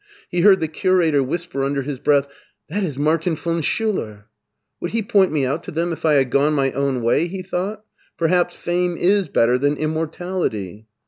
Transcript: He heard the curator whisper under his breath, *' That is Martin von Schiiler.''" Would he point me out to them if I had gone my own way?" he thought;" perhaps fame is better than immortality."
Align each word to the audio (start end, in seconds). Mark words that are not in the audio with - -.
He 0.29 0.41
heard 0.41 0.61
the 0.61 0.67
curator 0.67 1.21
whisper 1.21 1.63
under 1.63 1.83
his 1.83 1.99
breath, 1.99 2.27
*' 2.49 2.69
That 2.69 2.83
is 2.83 2.97
Martin 2.97 3.35
von 3.35 3.61
Schiiler.''" 3.61 4.25
Would 4.81 4.93
he 4.93 5.03
point 5.03 5.31
me 5.31 5.45
out 5.45 5.63
to 5.65 5.71
them 5.71 5.93
if 5.93 6.05
I 6.05 6.13
had 6.13 6.31
gone 6.31 6.53
my 6.53 6.71
own 6.71 7.03
way?" 7.03 7.27
he 7.27 7.43
thought;" 7.43 7.83
perhaps 8.17 8.55
fame 8.55 8.97
is 8.97 9.27
better 9.27 9.59
than 9.59 9.75
immortality." 9.77 10.87